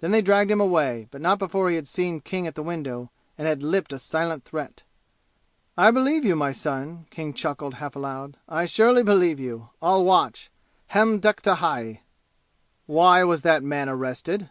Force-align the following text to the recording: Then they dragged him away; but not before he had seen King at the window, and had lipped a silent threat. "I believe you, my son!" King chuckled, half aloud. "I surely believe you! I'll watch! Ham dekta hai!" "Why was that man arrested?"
Then 0.00 0.10
they 0.10 0.20
dragged 0.20 0.50
him 0.50 0.60
away; 0.60 1.08
but 1.10 1.22
not 1.22 1.38
before 1.38 1.70
he 1.70 1.76
had 1.76 1.88
seen 1.88 2.20
King 2.20 2.46
at 2.46 2.56
the 2.56 2.62
window, 2.62 3.10
and 3.38 3.48
had 3.48 3.62
lipped 3.62 3.94
a 3.94 3.98
silent 3.98 4.44
threat. 4.44 4.82
"I 5.78 5.90
believe 5.90 6.26
you, 6.26 6.36
my 6.36 6.52
son!" 6.52 7.06
King 7.08 7.32
chuckled, 7.32 7.76
half 7.76 7.96
aloud. 7.96 8.36
"I 8.46 8.66
surely 8.66 9.02
believe 9.02 9.40
you! 9.40 9.70
I'll 9.80 10.04
watch! 10.04 10.50
Ham 10.88 11.20
dekta 11.22 11.54
hai!" 11.54 12.02
"Why 12.84 13.24
was 13.24 13.40
that 13.40 13.62
man 13.62 13.88
arrested?" 13.88 14.50